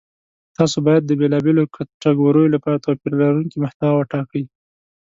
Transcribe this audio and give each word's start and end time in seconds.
تاسو 0.57 0.77
باید 0.87 1.03
د 1.05 1.11
بېلابېلو 1.19 1.63
کتګوریو 1.75 2.53
لپاره 2.55 2.81
توپیر 2.85 3.13
لرونکې 3.21 3.57
محتوا 3.63 3.89
وټاکئ. 3.95 4.43